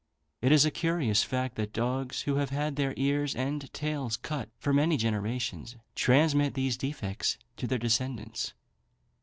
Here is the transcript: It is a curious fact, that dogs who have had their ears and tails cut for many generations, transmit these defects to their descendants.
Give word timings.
It 0.41 0.51
is 0.51 0.65
a 0.65 0.71
curious 0.71 1.21
fact, 1.21 1.57
that 1.57 1.73
dogs 1.73 2.21
who 2.21 2.37
have 2.37 2.49
had 2.49 2.75
their 2.75 2.95
ears 2.97 3.35
and 3.35 3.71
tails 3.71 4.17
cut 4.17 4.49
for 4.57 4.73
many 4.73 4.97
generations, 4.97 5.75
transmit 5.93 6.55
these 6.55 6.75
defects 6.75 7.37
to 7.57 7.67
their 7.67 7.77
descendants. 7.77 8.53